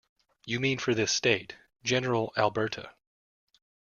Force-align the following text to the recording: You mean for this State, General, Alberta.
You 0.47 0.59
mean 0.59 0.79
for 0.79 0.95
this 0.95 1.11
State, 1.11 1.55
General, 1.83 2.33
Alberta. 2.35 2.95